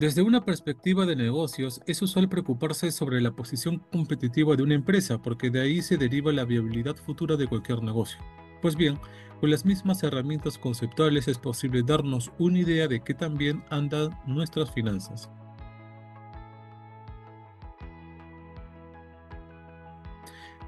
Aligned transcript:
Desde 0.00 0.22
una 0.22 0.44
perspectiva 0.44 1.06
de 1.06 1.16
negocios, 1.16 1.80
es 1.88 2.00
usual 2.02 2.28
preocuparse 2.28 2.92
sobre 2.92 3.20
la 3.20 3.32
posición 3.32 3.78
competitiva 3.90 4.54
de 4.54 4.62
una 4.62 4.76
empresa, 4.76 5.20
porque 5.20 5.50
de 5.50 5.60
ahí 5.60 5.82
se 5.82 5.96
deriva 5.96 6.30
la 6.30 6.44
viabilidad 6.44 6.94
futura 6.94 7.34
de 7.34 7.48
cualquier 7.48 7.82
negocio. 7.82 8.20
Pues 8.62 8.76
bien, 8.76 9.00
con 9.40 9.50
las 9.50 9.64
mismas 9.64 10.04
herramientas 10.04 10.56
conceptuales 10.56 11.26
es 11.26 11.38
posible 11.38 11.82
darnos 11.82 12.30
una 12.38 12.60
idea 12.60 12.86
de 12.86 13.00
qué 13.00 13.12
también 13.12 13.64
andan 13.70 14.16
nuestras 14.24 14.70
finanzas. 14.70 15.30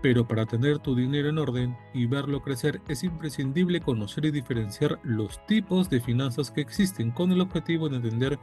Pero 0.02 0.26
para 0.26 0.46
tener 0.46 0.78
tu 0.78 0.94
dinero 0.94 1.28
en 1.28 1.38
orden 1.38 1.76
y 1.92 2.06
verlo 2.06 2.40
crecer 2.42 2.80
es 2.88 3.04
imprescindible 3.04 3.80
conocer 3.80 4.24
y 4.24 4.30
diferenciar 4.30 4.98
los 5.02 5.44
tipos 5.46 5.90
de 5.90 6.00
finanzas 6.00 6.50
que 6.50 6.62
existen 6.62 7.10
con 7.10 7.32
el 7.32 7.40
objetivo 7.40 7.88
de 7.88 7.96
entender 7.96 8.38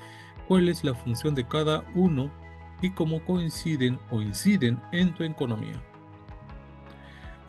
cuál 0.47 0.69
es 0.69 0.83
la 0.83 0.93
función 0.93 1.33
de 1.33 1.47
cada 1.47 1.83
uno 1.95 2.31
y 2.81 2.91
cómo 2.91 3.23
coinciden 3.25 3.99
o 4.11 4.21
inciden 4.21 4.79
en 4.91 5.13
tu 5.13 5.23
economía. 5.23 5.81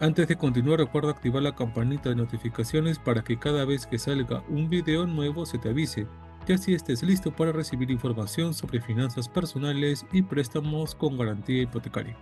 Antes 0.01 0.29
de 0.29 0.37
continuar 0.37 0.79
recuerda 0.79 1.11
activar 1.11 1.43
la 1.43 1.57
campanita 1.57 2.09
de 2.09 2.15
notificaciones 2.15 2.99
para 2.99 3.23
que 3.23 3.39
cada 3.39 3.65
vez 3.65 3.87
que 3.87 3.99
salga 3.99 4.45
un 4.49 4.71
video 4.71 5.07
nuevo 5.07 5.45
se 5.45 5.59
te 5.59 5.69
avise 5.69 6.07
y 6.47 6.53
así 6.53 6.73
estés 6.73 7.03
listo 7.03 7.31
para 7.31 7.53
recibir 7.53 7.91
información 7.91 8.55
sobre 8.55 8.81
finanzas 8.81 9.29
personales 9.29 10.07
y 10.13 10.23
préstamos 10.23 10.95
con 10.95 11.19
garantía 11.19 11.63
hipotecaria. 11.63 12.17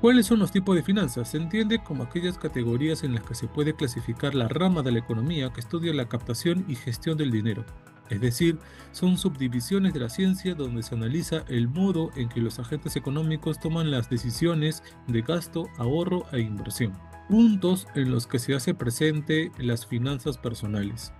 ¿Cuáles 0.00 0.24
son 0.24 0.38
los 0.38 0.50
tipos 0.50 0.74
de 0.74 0.82
finanzas? 0.82 1.28
Se 1.30 1.36
entiende 1.36 1.82
como 1.82 2.04
aquellas 2.04 2.38
categorías 2.38 3.04
en 3.04 3.14
las 3.14 3.22
que 3.22 3.34
se 3.34 3.48
puede 3.48 3.74
clasificar 3.74 4.34
la 4.34 4.48
rama 4.48 4.82
de 4.82 4.92
la 4.92 4.98
economía 5.00 5.52
que 5.52 5.60
estudia 5.60 5.92
la 5.92 6.08
captación 6.08 6.64
y 6.68 6.74
gestión 6.74 7.18
del 7.18 7.30
dinero. 7.30 7.66
Es 8.08 8.18
decir, 8.22 8.58
son 8.92 9.18
subdivisiones 9.18 9.92
de 9.92 10.00
la 10.00 10.08
ciencia 10.08 10.54
donde 10.54 10.82
se 10.82 10.94
analiza 10.94 11.44
el 11.48 11.68
modo 11.68 12.10
en 12.16 12.30
que 12.30 12.40
los 12.40 12.58
agentes 12.58 12.96
económicos 12.96 13.60
toman 13.60 13.90
las 13.90 14.08
decisiones 14.08 14.82
de 15.06 15.20
gasto, 15.20 15.68
ahorro 15.76 16.24
e 16.32 16.40
inversión. 16.40 16.94
Puntos 17.28 17.86
en 17.94 18.10
los 18.10 18.26
que 18.26 18.38
se 18.38 18.54
hace 18.54 18.72
presente 18.72 19.52
las 19.58 19.86
finanzas 19.86 20.38
personales. 20.38 21.12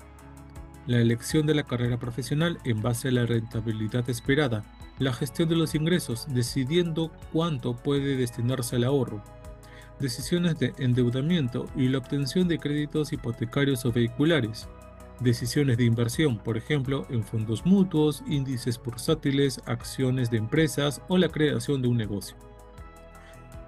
La 0.86 1.00
elección 1.00 1.46
de 1.46 1.54
la 1.54 1.64
carrera 1.64 1.98
profesional 1.98 2.58
en 2.64 2.80
base 2.80 3.08
a 3.08 3.12
la 3.12 3.26
rentabilidad 3.26 4.08
esperada, 4.08 4.64
la 5.00 5.14
gestión 5.14 5.48
de 5.48 5.56
los 5.56 5.74
ingresos, 5.74 6.26
decidiendo 6.28 7.10
cuánto 7.32 7.74
puede 7.74 8.16
destinarse 8.16 8.76
al 8.76 8.84
ahorro, 8.84 9.24
decisiones 9.98 10.58
de 10.58 10.74
endeudamiento 10.78 11.66
y 11.74 11.88
la 11.88 11.98
obtención 11.98 12.46
de 12.46 12.58
créditos 12.58 13.12
hipotecarios 13.12 13.84
o 13.86 13.92
vehiculares, 13.92 14.68
decisiones 15.18 15.78
de 15.78 15.84
inversión, 15.84 16.38
por 16.38 16.58
ejemplo, 16.58 17.06
en 17.08 17.24
fondos 17.24 17.64
mutuos, 17.64 18.22
índices 18.26 18.80
bursátiles, 18.82 19.60
acciones 19.64 20.30
de 20.30 20.36
empresas 20.36 21.00
o 21.08 21.16
la 21.16 21.30
creación 21.30 21.80
de 21.80 21.88
un 21.88 21.96
negocio. 21.96 22.36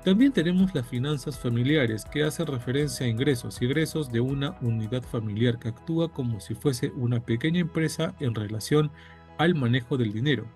También 0.04 0.32
tenemos 0.32 0.74
las 0.74 0.86
finanzas 0.86 1.38
familiares, 1.38 2.04
que 2.04 2.24
hacen 2.24 2.46
referencia 2.46 3.06
a 3.06 3.08
ingresos 3.08 3.62
y 3.62 3.64
egresos 3.64 4.12
de 4.12 4.20
una 4.20 4.58
unidad 4.60 5.02
familiar 5.02 5.58
que 5.58 5.68
actúa 5.68 6.12
como 6.12 6.40
si 6.40 6.54
fuese 6.54 6.90
una 6.96 7.20
pequeña 7.20 7.60
empresa 7.60 8.14
en 8.20 8.34
relación 8.34 8.90
al 9.38 9.54
manejo 9.54 9.96
del 9.96 10.12
dinero 10.12 10.46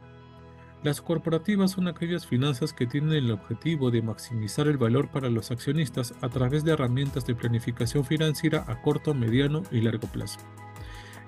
las 0.83 1.01
corporativas 1.01 1.73
son 1.73 1.89
aquellas 1.89 2.27
finanzas 2.27 2.73
que 2.73 2.87
tienen 2.87 3.13
el 3.13 3.31
objetivo 3.31 3.91
de 3.91 4.03
maximizar 4.03 4.69
el 4.69 4.77
valor 4.77 5.09
para 5.09 5.31
los 5.31 5.51
accionistas 5.51 6.15
a 6.21 6.29
través 6.29 6.65
de 6.65 6.73
herramientas 6.73 7.27
de 7.27 7.35
planificación 7.35 8.05
financiera 8.05 8.65
a 8.69 8.83
corto, 8.83 9.15
mediano 9.15 9.63
y 9.71 9.81
largo 9.81 10.07
plazo. 10.09 10.39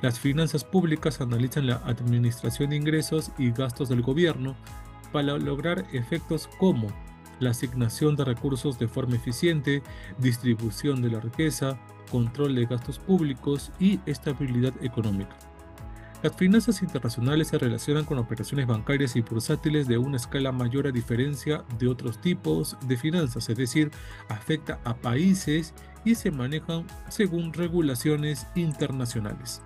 Las 0.00 0.20
finanzas 0.20 0.64
públicas 0.64 1.20
analizan 1.20 1.66
la 1.66 1.76
administración 1.86 2.70
de 2.70 2.76
ingresos 2.76 3.32
y 3.36 3.50
gastos 3.50 3.88
del 3.88 4.02
gobierno 4.02 4.54
para 5.12 5.36
lograr 5.38 5.86
efectos 5.92 6.48
como 6.58 6.86
la 7.40 7.50
asignación 7.50 8.14
de 8.14 8.24
recursos 8.24 8.78
de 8.78 8.86
forma 8.86 9.16
eficiente, 9.16 9.82
distribución 10.18 11.02
de 11.02 11.10
la 11.10 11.20
riqueza, 11.20 11.78
control 12.12 12.54
de 12.54 12.66
gastos 12.66 12.98
públicos 12.98 13.72
y 13.80 13.98
estabilidad 14.06 14.74
económica. 14.82 15.36
Las 16.20 16.34
finanzas 16.34 16.82
internacionales 16.82 17.46
se 17.46 17.58
relacionan 17.58 18.04
con 18.04 18.18
operaciones 18.18 18.66
bancarias 18.66 19.14
y 19.14 19.20
bursátiles 19.20 19.86
de 19.86 19.98
una 19.98 20.16
escala 20.16 20.50
mayor 20.50 20.88
a 20.88 20.90
diferencia 20.90 21.62
de 21.78 21.86
otros 21.86 22.20
tipos 22.20 22.76
de 22.88 22.96
finanzas, 22.96 23.48
es 23.48 23.56
decir, 23.56 23.92
afecta 24.28 24.80
a 24.82 24.96
países 24.96 25.74
y 26.04 26.16
se 26.16 26.32
manejan 26.32 26.86
según 27.08 27.52
regulaciones 27.52 28.48
internacionales. 28.56 29.62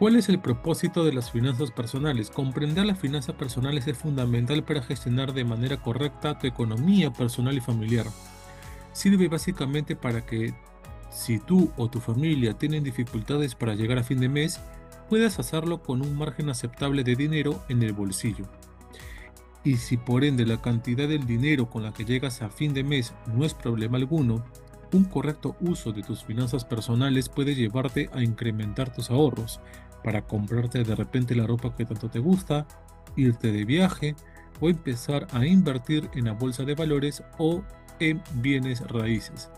¿Cuál 0.00 0.16
es 0.16 0.28
el 0.28 0.40
propósito 0.40 1.04
de 1.04 1.12
las 1.12 1.30
finanzas 1.30 1.70
personales? 1.70 2.28
Comprender 2.28 2.84
las 2.84 2.98
finanzas 2.98 3.36
personales 3.36 3.86
es 3.86 3.96
fundamental 3.96 4.64
para 4.64 4.82
gestionar 4.82 5.32
de 5.32 5.44
manera 5.44 5.80
correcta 5.80 6.40
tu 6.40 6.48
economía 6.48 7.12
personal 7.12 7.56
y 7.56 7.60
familiar. 7.60 8.06
Sirve 8.92 9.28
básicamente 9.28 9.94
para 9.94 10.26
que 10.26 10.54
si 11.12 11.38
tú 11.38 11.70
o 11.76 11.88
tu 11.88 12.00
familia 12.00 12.54
tienen 12.54 12.82
dificultades 12.82 13.54
para 13.54 13.74
llegar 13.74 13.98
a 13.98 14.02
fin 14.02 14.18
de 14.18 14.28
mes, 14.28 14.60
puedas 15.08 15.38
hacerlo 15.38 15.82
con 15.82 16.00
un 16.00 16.16
margen 16.16 16.48
aceptable 16.48 17.04
de 17.04 17.16
dinero 17.16 17.62
en 17.68 17.82
el 17.82 17.92
bolsillo. 17.92 18.46
Y 19.64 19.76
si 19.76 19.96
por 19.96 20.24
ende 20.24 20.46
la 20.46 20.60
cantidad 20.60 21.06
del 21.06 21.26
dinero 21.26 21.68
con 21.70 21.82
la 21.82 21.92
que 21.92 22.04
llegas 22.04 22.42
a 22.42 22.48
fin 22.48 22.74
de 22.74 22.82
mes 22.82 23.12
no 23.26 23.44
es 23.44 23.54
problema 23.54 23.98
alguno, 23.98 24.44
un 24.92 25.04
correcto 25.04 25.56
uso 25.60 25.92
de 25.92 26.02
tus 26.02 26.24
finanzas 26.24 26.64
personales 26.64 27.28
puede 27.28 27.54
llevarte 27.54 28.10
a 28.12 28.22
incrementar 28.22 28.92
tus 28.92 29.10
ahorros 29.10 29.60
para 30.02 30.26
comprarte 30.26 30.82
de 30.82 30.94
repente 30.94 31.34
la 31.34 31.46
ropa 31.46 31.74
que 31.76 31.84
tanto 31.84 32.08
te 32.08 32.18
gusta, 32.18 32.66
irte 33.16 33.52
de 33.52 33.64
viaje 33.64 34.16
o 34.60 34.68
empezar 34.68 35.26
a 35.32 35.46
invertir 35.46 36.10
en 36.14 36.24
la 36.24 36.32
bolsa 36.32 36.64
de 36.64 36.74
valores 36.74 37.22
o 37.38 37.62
en 38.00 38.22
bienes 38.34 38.80
raíces. 38.88 39.50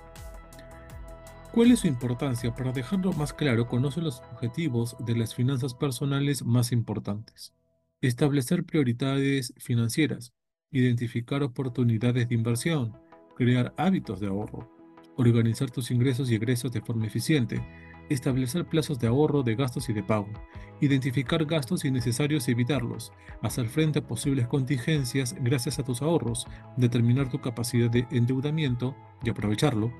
¿Cuál 1.55 1.71
es 1.71 1.79
su 1.79 1.87
importancia? 1.87 2.53
Para 2.53 2.73
dejarlo 2.73 3.13
más 3.13 3.33
claro, 3.33 3.69
conoce 3.69 4.01
los 4.01 4.21
objetivos 4.33 4.97
de 4.99 5.15
las 5.15 5.37
finanzas 5.37 5.73
personales 5.73 6.45
más 6.45 6.73
importantes. 6.73 7.55
Establecer 8.01 8.65
prioridades 8.65 9.55
financieras, 9.59 10.33
identificar 10.73 11.45
oportunidades 11.45 12.29
de 12.29 12.35
inversión, 12.35 12.99
crear 13.37 13.73
hábitos 13.77 14.19
de 14.19 14.27
ahorro, 14.27 14.69
organizar 15.17 15.71
tus 15.71 15.93
ingresos 15.93 16.29
y 16.29 16.35
egresos 16.35 16.73
de 16.73 16.81
forma 16.81 17.07
eficiente, 17.07 17.65
establecer 18.09 18.67
plazos 18.67 18.99
de 18.99 19.07
ahorro 19.07 19.45
de 19.45 19.55
gastos 19.55 19.89
y 19.89 19.93
de 19.93 20.03
pago, 20.03 20.33
identificar 20.81 21.45
gastos 21.45 21.85
innecesarios 21.85 22.49
y 22.49 22.51
evitarlos, 22.51 23.13
hacer 23.43 23.69
frente 23.69 24.01
a 24.01 24.07
posibles 24.09 24.49
contingencias 24.49 25.37
gracias 25.41 25.79
a 25.79 25.85
tus 25.85 26.03
ahorros, 26.03 26.49
determinar 26.77 27.31
tu 27.31 27.41
capacidad 27.41 27.89
de 27.89 28.09
endeudamiento 28.11 28.97
y 29.23 29.31
aprovecharlo, 29.31 29.93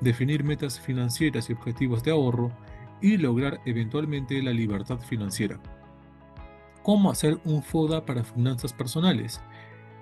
definir 0.00 0.44
metas 0.44 0.80
financieras 0.80 1.50
y 1.50 1.52
objetivos 1.52 2.02
de 2.02 2.10
ahorro 2.10 2.50
y 3.00 3.16
lograr 3.16 3.60
eventualmente 3.64 4.42
la 4.42 4.52
libertad 4.52 4.98
financiera. 4.98 5.60
¿Cómo 6.82 7.10
hacer 7.10 7.38
un 7.44 7.62
FODA 7.62 8.06
para 8.06 8.24
finanzas 8.24 8.72
personales? 8.72 9.40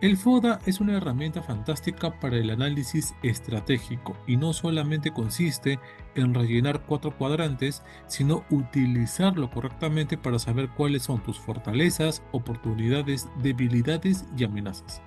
El 0.00 0.16
FODA 0.16 0.60
es 0.64 0.80
una 0.80 0.96
herramienta 0.96 1.42
fantástica 1.42 2.20
para 2.20 2.36
el 2.36 2.50
análisis 2.50 3.16
estratégico 3.24 4.16
y 4.28 4.36
no 4.36 4.52
solamente 4.52 5.10
consiste 5.10 5.80
en 6.14 6.34
rellenar 6.34 6.84
cuatro 6.86 7.16
cuadrantes, 7.16 7.82
sino 8.06 8.44
utilizarlo 8.48 9.50
correctamente 9.50 10.16
para 10.16 10.38
saber 10.38 10.68
cuáles 10.68 11.02
son 11.02 11.20
tus 11.24 11.40
fortalezas, 11.40 12.22
oportunidades, 12.30 13.28
debilidades 13.42 14.24
y 14.36 14.44
amenazas. 14.44 15.02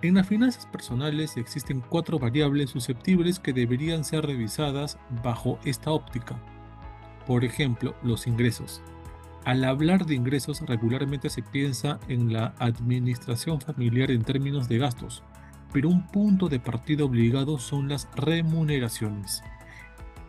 En 0.00 0.14
las 0.14 0.28
finanzas 0.28 0.64
personales 0.66 1.36
existen 1.36 1.80
cuatro 1.80 2.20
variables 2.20 2.70
susceptibles 2.70 3.40
que 3.40 3.52
deberían 3.52 4.04
ser 4.04 4.24
revisadas 4.24 4.96
bajo 5.24 5.58
esta 5.64 5.90
óptica. 5.90 6.40
Por 7.26 7.44
ejemplo, 7.44 7.96
los 8.04 8.28
ingresos. 8.28 8.80
Al 9.44 9.64
hablar 9.64 10.06
de 10.06 10.14
ingresos 10.14 10.60
regularmente 10.60 11.28
se 11.30 11.42
piensa 11.42 11.98
en 12.06 12.32
la 12.32 12.54
administración 12.60 13.60
familiar 13.60 14.12
en 14.12 14.22
términos 14.22 14.68
de 14.68 14.78
gastos, 14.78 15.24
pero 15.72 15.88
un 15.88 16.06
punto 16.06 16.48
de 16.48 16.60
partida 16.60 17.04
obligado 17.04 17.58
son 17.58 17.88
las 17.88 18.08
remuneraciones. 18.14 19.42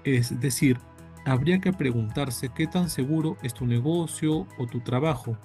Es 0.04 0.40
decir, 0.40 0.80
habría 1.26 1.60
que 1.60 1.74
preguntarse 1.74 2.50
qué 2.50 2.66
tan 2.66 2.90
seguro 2.90 3.38
es 3.44 3.54
tu 3.54 3.68
negocio 3.68 4.48
o 4.58 4.66
tu 4.66 4.80
trabajo, 4.80 5.38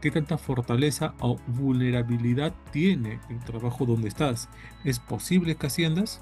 ¿Qué 0.00 0.10
tanta 0.10 0.38
fortaleza 0.38 1.14
o 1.20 1.36
vulnerabilidad 1.46 2.54
tiene 2.72 3.20
el 3.28 3.38
trabajo 3.40 3.84
donde 3.84 4.08
estás? 4.08 4.48
¿Es 4.84 4.98
posible 4.98 5.56
que 5.56 5.66
asciendas? 5.66 6.20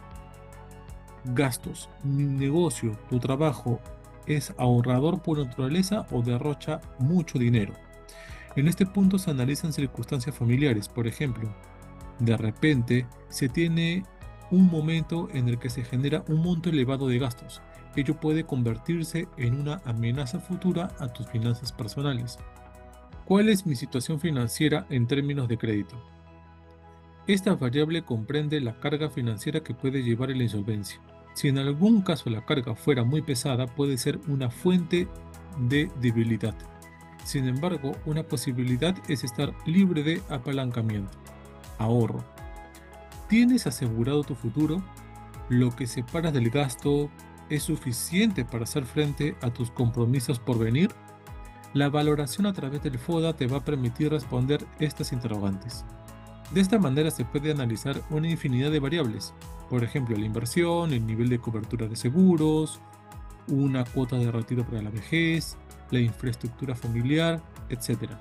Gastos. 1.25 1.89
Mi 2.03 2.25
negocio, 2.25 2.99
tu 3.09 3.19
trabajo, 3.19 3.81
¿es 4.27 4.53
ahorrador 4.59 5.23
por 5.23 5.39
naturaleza 5.39 6.07
o 6.11 6.23
derrocha 6.23 6.81
mucho 6.99 7.39
dinero? 7.39 7.75
En 8.57 8.67
este 8.67 8.85
punto 8.85 9.19
se 9.19 9.31
analizan 9.31 9.73
circunstancias 9.73 10.35
familiares. 10.35 10.89
Por 10.89 11.07
ejemplo, 11.07 11.49
de 12.19 12.37
repente 12.37 13.07
se 13.29 13.49
tiene 13.49 14.03
un 14.51 14.69
momento 14.69 15.29
en 15.33 15.49
el 15.49 15.59
que 15.59 15.71
se 15.71 15.85
genera 15.85 16.25
un 16.29 16.43
monto 16.43 16.71
elevado 16.71 17.07
de 17.07 17.19
gastos 17.19 17.63
ello 17.97 18.15
puede 18.15 18.45
convertirse 18.45 19.29
en 19.37 19.61
una 19.61 19.81
amenaza 19.85 20.39
futura 20.41 20.91
a 20.99 21.09
tus 21.09 21.27
finanzas 21.29 21.73
personales. 21.73 22.39
¿Cuál 23.29 23.51
es 23.51 23.67
mi 23.67 23.77
situación 23.77 24.19
financiera 24.19 24.87
en 24.89 25.07
términos 25.07 25.49
de 25.49 25.59
crédito? 25.59 26.03
Esta 27.27 27.55
variable 27.55 28.01
comprende 28.01 28.59
la 28.59 28.81
carga 28.81 29.11
financiera 29.11 29.61
que 29.61 29.75
puede 29.75 30.03
llevar 30.03 30.31
a 30.31 30.35
la 30.35 30.45
insolvencia. 30.45 30.99
Si 31.35 31.49
en 31.49 31.59
algún 31.59 32.01
caso 32.01 32.31
la 32.31 32.47
carga 32.47 32.75
fuera 32.75 33.05
muy 33.05 33.21
pesada, 33.21 33.67
puede 33.67 33.99
ser 33.99 34.19
una 34.29 34.49
fuente 34.49 35.09
de 35.59 35.91
debilidad. 36.01 36.55
Sin 37.23 37.47
embargo, 37.47 37.93
una 38.07 38.23
posibilidad 38.23 38.97
es 39.11 39.25
estar 39.25 39.53
libre 39.67 40.03
de 40.03 40.23
apalancamiento. 40.31 41.19
Ahorro. 41.77 42.25
¿Tienes 43.29 43.67
asegurado 43.67 44.25
tu 44.25 44.37
futuro? 44.37 44.83
¿Lo 45.51 45.77
que 45.77 45.87
separas 45.87 46.33
del 46.33 46.49
gasto 46.49 47.11
es 47.51 47.65
suficiente 47.65 48.47
para 48.47 48.65
hacer 48.65 48.87
frente 48.87 49.37
a 49.43 49.51
tus 49.51 49.71
compromisos 49.71 50.39
por 50.39 50.59
venir? 50.59 50.89
La 51.75 51.91
valoración 51.91 52.47
a 52.47 52.53
través 52.55 52.82
del 52.82 52.99
FODA 52.99 53.35
te 53.35 53.47
va 53.47 53.59
a 53.59 53.65
permitir 53.65 54.11
responder 54.11 54.67
estas 54.79 55.12
interrogantes. 55.12 55.85
De 56.50 56.62
esta 56.62 56.79
manera 56.79 57.11
se 57.11 57.26
puede 57.26 57.50
analizar 57.50 58.00
una 58.09 58.31
infinidad 58.31 58.70
de 58.70 58.81
variables, 58.81 59.35
por 59.69 59.85
ejemplo 59.85 60.17
la 60.17 60.25
inversión, 60.25 60.94
el 60.94 61.06
nivel 61.06 61.29
de 61.29 61.38
cobertura 61.38 61.87
de 61.87 61.97
seguros, 61.97 62.81
una 63.49 63.85
cuota 63.85 64.17
de 64.17 64.32
retiro 64.32 64.65
para 64.65 64.81
la 64.81 64.88
vejez, 64.88 65.59
la 65.91 66.00
infraestructura 66.00 66.75
familiar, 66.75 67.43
etc. 67.69 68.12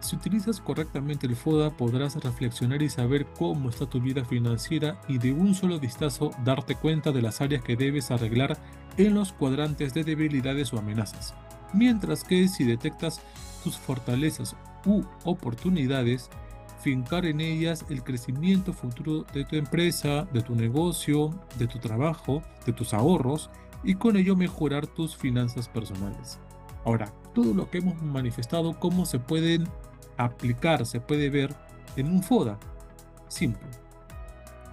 Si 0.00 0.16
utilizas 0.16 0.60
correctamente 0.60 1.28
el 1.28 1.36
FODA 1.36 1.70
podrás 1.76 2.16
reflexionar 2.16 2.82
y 2.82 2.88
saber 2.88 3.26
cómo 3.38 3.70
está 3.70 3.86
tu 3.86 4.00
vida 4.00 4.24
financiera 4.24 5.00
y 5.06 5.18
de 5.18 5.32
un 5.32 5.54
solo 5.54 5.78
vistazo 5.78 6.32
darte 6.44 6.74
cuenta 6.74 7.12
de 7.12 7.22
las 7.22 7.40
áreas 7.40 7.62
que 7.62 7.76
debes 7.76 8.10
arreglar 8.10 8.58
en 8.96 9.14
los 9.14 9.32
cuadrantes 9.32 9.94
de 9.94 10.02
debilidades 10.02 10.72
o 10.72 10.78
amenazas. 10.78 11.34
Mientras 11.72 12.24
que 12.24 12.48
si 12.48 12.64
detectas 12.64 13.20
tus 13.62 13.76
fortalezas 13.76 14.56
u 14.84 15.02
oportunidades, 15.24 16.30
fincar 16.80 17.26
en 17.26 17.40
ellas 17.40 17.84
el 17.88 18.04
crecimiento 18.04 18.72
futuro 18.72 19.24
de 19.32 19.44
tu 19.44 19.56
empresa, 19.56 20.28
de 20.32 20.42
tu 20.42 20.54
negocio, 20.54 21.30
de 21.58 21.66
tu 21.66 21.78
trabajo, 21.78 22.42
de 22.64 22.72
tus 22.72 22.94
ahorros 22.94 23.50
y 23.82 23.94
con 23.94 24.16
ello 24.16 24.36
mejorar 24.36 24.86
tus 24.86 25.16
finanzas 25.16 25.68
personales. 25.68 26.38
Ahora, 26.84 27.12
todo 27.34 27.52
lo 27.54 27.68
que 27.68 27.78
hemos 27.78 28.00
manifestado, 28.00 28.78
cómo 28.78 29.06
se 29.06 29.18
pueden 29.18 29.68
aplicar, 30.16 30.86
se 30.86 31.00
puede 31.00 31.30
ver 31.30 31.54
en 31.96 32.06
un 32.08 32.22
FODA. 32.22 32.58
Simple. 33.28 33.68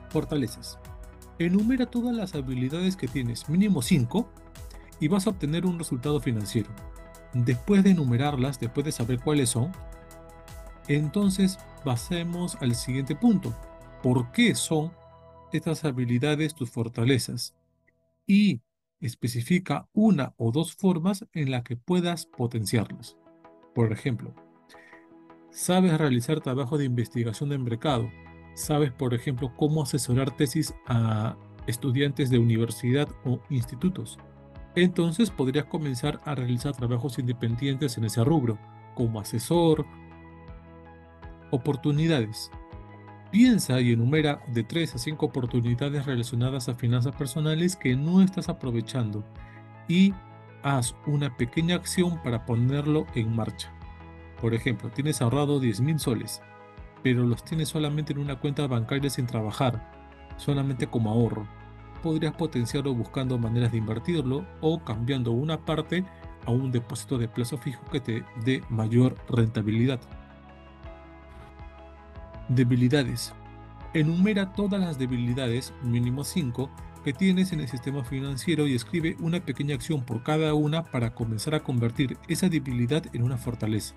Fortalezas. 0.10 0.78
Enumera 1.39 1.88
todas 1.88 2.16
las 2.16 2.36
habilidades 2.36 2.96
que 2.96 3.07
tienes, 3.07 3.50
mínimo 3.50 3.81
5, 3.81 4.30
y 5.04 5.10
vas 5.10 5.28
a 5.28 5.32
obtener 5.32 5.66
un 5.66 5.78
resultado 5.78 6.22
financiero. 6.22 6.70
Después 7.34 7.84
de 7.84 7.90
enumerarlas, 7.90 8.58
después 8.58 8.86
de 8.86 8.94
saber 8.94 9.20
cuáles 9.20 9.50
son, 9.50 9.74
entonces 10.88 11.60
pasemos 11.84 12.56
al 12.62 12.74
siguiente 12.74 13.14
punto. 13.14 13.54
¿Por 14.02 14.32
qué 14.32 14.56
son 14.56 14.94
estas 15.52 15.84
habilidades 15.84 16.56
tus 16.56 16.72
fortalezas? 16.72 17.54
Y 18.26 18.62
especifica 19.02 19.90
una 19.92 20.34
o 20.38 20.54
dos 20.54 20.74
formas 20.74 21.26
en 21.34 21.52
las 21.52 21.64
que 21.64 21.76
puedas 21.76 22.26
potenciarlas. 22.26 23.18
Por 23.76 23.92
ejemplo, 23.92 24.34
sabes 25.52 25.98
realizar 25.98 26.40
trabajo 26.40 26.78
de 26.78 26.86
investigación 26.86 27.50
de 27.50 27.58
mercado. 27.58 28.10
Sabes, 28.56 28.94
por 28.94 29.14
ejemplo, 29.14 29.52
cómo 29.58 29.84
asesorar 29.84 30.34
tesis 30.38 30.74
a 30.88 31.36
estudiantes 31.68 32.30
de 32.30 32.40
universidad 32.40 33.10
o 33.26 33.42
institutos. 33.50 34.18
Entonces 34.75 35.30
podrías 35.30 35.66
comenzar 35.66 36.20
a 36.25 36.36
realizar 36.36 36.75
trabajos 36.75 37.20
independientes 37.20 37.98
en 37.98 38.06
ese 38.06 38.24
rubro, 38.24 38.58
como 38.96 39.20
asesor, 39.20 39.86
oportunidades. 41.52 42.52
Piensa 43.31 43.80
y 43.81 43.92
enumera 43.94 44.42
de 44.48 44.64
3 44.64 44.96
a 44.96 44.98
5 44.98 45.25
oportunidades 45.25 46.06
relacionadas 46.06 46.70
a 46.70 46.75
finanzas 46.75 47.16
personales 47.16 47.75
que 47.75 47.96
no 47.96 48.22
estás 48.22 48.50
aprovechando 48.50 49.24
y 49.88 50.14
haz 50.64 50.96
una 51.06 51.36
pequeña 51.36 51.75
acción 51.75 52.22
para 52.24 52.46
ponerlo 52.46 53.06
en 53.16 53.36
marcha. 53.36 53.72
Por 54.42 54.54
ejemplo, 54.54 54.90
tienes 54.90 55.22
ahorrado 55.22 55.60
10 55.60 55.81
mil 55.81 56.00
soles, 56.00 56.42
pero 57.04 57.24
los 57.24 57.44
tienes 57.44 57.70
solamente 57.70 58.14
en 58.14 58.20
una 58.20 58.40
cuenta 58.40 58.66
bancaria 58.68 59.10
sin 59.10 59.28
trabajar, 59.28 59.92
solamente 60.38 60.88
como 60.88 61.12
ahorro. 61.12 61.48
Podrías 62.04 62.34
potenciarlo 62.34 62.94
buscando 62.94 63.40
maneras 63.40 63.72
de 63.72 63.78
invertirlo 63.78 64.46
o 64.60 64.84
cambiando 64.84 65.32
una 65.32 65.66
parte 65.66 66.04
a 66.46 66.52
un 66.52 66.70
depósito 66.70 67.18
de 67.18 67.30
plazo 67.30 67.58
fijo 67.58 67.84
que 67.86 68.02
te 68.02 68.26
dé 68.44 68.62
mayor 68.70 69.16
rentabilidad. 69.30 70.02
Debilidades. 72.50 73.34
Enumera 73.94 74.52
todas 74.52 74.82
las 74.82 75.00
debilidades, 75.00 75.74
mínimo 75.82 76.26
5, 76.26 76.70
que 77.06 77.14
tienes 77.14 77.54
en 77.54 77.62
el 77.62 77.70
sistema 77.70 78.04
financiero 78.04 78.68
y 78.68 78.76
escribe 78.76 79.16
una 79.20 79.40
pequeña 79.40 79.76
acción 79.76 80.04
por 80.04 80.24
cada 80.24 80.54
una 80.54 80.84
para 80.84 81.14
comenzar 81.14 81.56
a 81.56 81.62
convertir 81.62 82.18
esa 82.28 82.50
debilidad 82.50 83.04
en 83.14 83.24
una 83.24 83.38
fortaleza. 83.38 83.96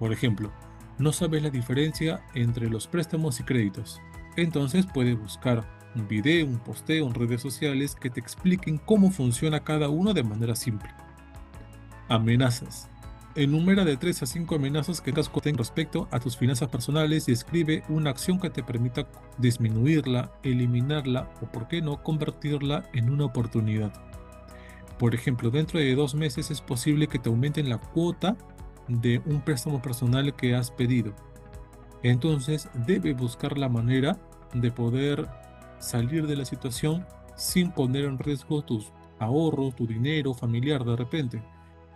Por 0.00 0.12
ejemplo, 0.12 0.50
no 0.98 1.12
sabes 1.12 1.42
la 1.42 1.50
diferencia 1.50 2.24
entre 2.34 2.68
los 2.68 2.88
préstamos 2.88 3.38
y 3.38 3.44
créditos. 3.44 4.00
Entonces 4.36 4.86
puedes 4.86 5.16
buscar 5.16 5.83
un 5.94 6.08
video, 6.08 6.46
un 6.46 6.58
posteo 6.58 7.06
en 7.06 7.14
redes 7.14 7.40
sociales 7.40 7.94
que 7.94 8.10
te 8.10 8.20
expliquen 8.20 8.78
cómo 8.78 9.10
funciona 9.10 9.64
cada 9.64 9.88
uno 9.88 10.12
de 10.12 10.22
manera 10.22 10.54
simple. 10.54 10.90
Amenazas. 12.08 12.88
Enumera 13.36 13.84
de 13.84 13.96
3 13.96 14.22
a 14.22 14.26
5 14.26 14.54
amenazas 14.54 15.00
que 15.00 15.10
tengas 15.10 15.28
con 15.28 15.42
respecto 15.56 16.06
a 16.12 16.20
tus 16.20 16.36
finanzas 16.36 16.68
personales 16.68 17.28
y 17.28 17.32
escribe 17.32 17.82
una 17.88 18.10
acción 18.10 18.38
que 18.38 18.48
te 18.48 18.62
permita 18.62 19.08
disminuirla, 19.38 20.30
eliminarla 20.44 21.32
o, 21.42 21.46
por 21.46 21.66
qué 21.66 21.82
no, 21.82 22.00
convertirla 22.00 22.88
en 22.92 23.10
una 23.10 23.24
oportunidad. 23.24 23.92
Por 24.98 25.16
ejemplo, 25.16 25.50
dentro 25.50 25.80
de 25.80 25.94
dos 25.96 26.14
meses 26.14 26.52
es 26.52 26.60
posible 26.60 27.08
que 27.08 27.18
te 27.18 27.28
aumenten 27.28 27.68
la 27.68 27.78
cuota 27.78 28.36
de 28.86 29.20
un 29.26 29.40
préstamo 29.40 29.82
personal 29.82 30.36
que 30.36 30.54
has 30.54 30.70
pedido. 30.70 31.12
Entonces, 32.04 32.68
debe 32.86 33.14
buscar 33.14 33.58
la 33.58 33.68
manera 33.68 34.16
de 34.52 34.70
poder 34.70 35.28
salir 35.84 36.26
de 36.26 36.36
la 36.36 36.44
situación 36.44 37.06
sin 37.36 37.70
poner 37.70 38.04
en 38.04 38.18
riesgo 38.18 38.62
tus 38.62 38.92
ahorros, 39.18 39.76
tu 39.76 39.86
dinero 39.86 40.34
familiar 40.34 40.84
de 40.84 40.96
repente 40.96 41.42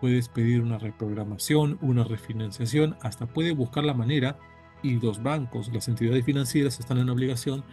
puedes 0.00 0.29
pedir 0.29 0.62
una 0.62 0.78
reprogramación, 0.78 1.78
una 1.80 2.04
refinanciación, 2.04 2.97
hasta 3.02 3.26
puede 3.26 3.52
buscar 3.52 3.85
la 3.85 3.95
manera 3.95 4.38
y 4.83 5.00
los 5.00 5.23
bancos, 5.23 5.73
las 5.73 5.88
entidades 5.88 6.25
financieras 6.25 6.78
están 6.78 6.99
en 6.99 7.11
obligación 7.11 7.64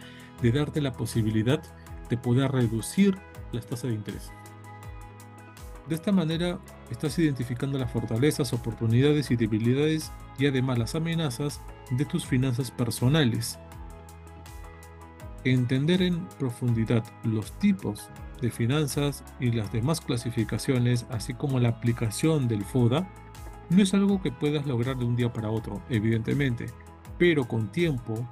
de 0.42 0.52
darte 0.52 0.80
la 0.80 0.92
posibilidad 0.92 1.62
de 2.08 2.16
poder 2.16 2.50
reducir 2.50 3.16
las 3.52 3.66
tasas 3.66 3.90
de 3.90 3.94
interés. 3.94 4.32
De 5.88 5.94
esta 5.94 6.10
manera 6.10 6.58
estás 6.90 7.16
identificando 7.18 7.78
las 7.78 7.92
fortalezas, 7.92 8.52
oportunidades 8.52 9.30
y 9.30 9.36
debilidades 9.36 10.10
y 10.36 10.46
además 10.46 10.78
las 10.78 10.94
amenazas 10.96 11.60
de 11.90 12.04
tus 12.04 12.26
finanzas 12.26 12.72
personales. 12.72 13.58
Entender 15.46 16.02
en 16.02 16.26
profundidad 16.40 17.04
los 17.22 17.56
tipos 17.60 18.10
de 18.42 18.50
finanzas 18.50 19.22
y 19.38 19.52
las 19.52 19.70
demás 19.70 20.00
clasificaciones, 20.00 21.06
así 21.08 21.34
como 21.34 21.60
la 21.60 21.68
aplicación 21.68 22.48
del 22.48 22.64
FODA, 22.64 23.08
no 23.70 23.80
es 23.80 23.94
algo 23.94 24.20
que 24.20 24.32
puedas 24.32 24.66
lograr 24.66 24.96
de 24.98 25.04
un 25.04 25.14
día 25.14 25.32
para 25.32 25.48
otro, 25.48 25.80
evidentemente, 25.88 26.66
pero 27.16 27.46
con 27.46 27.70
tiempo 27.70 28.28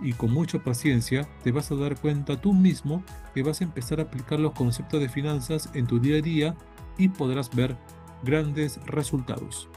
y 0.00 0.12
con 0.12 0.30
mucha 0.32 0.60
paciencia 0.60 1.28
te 1.42 1.50
vas 1.50 1.72
a 1.72 1.74
dar 1.74 2.00
cuenta 2.00 2.40
tú 2.40 2.52
mismo 2.52 3.02
que 3.34 3.42
vas 3.42 3.60
a 3.60 3.64
empezar 3.64 3.98
a 3.98 4.04
aplicar 4.04 4.38
los 4.38 4.52
conceptos 4.52 5.00
de 5.00 5.08
finanzas 5.08 5.68
en 5.74 5.88
tu 5.88 5.98
día 5.98 6.18
a 6.18 6.22
día 6.22 6.56
y 6.96 7.08
podrás 7.08 7.50
ver 7.50 7.76
grandes 8.22 8.78
resultados. 8.86 9.68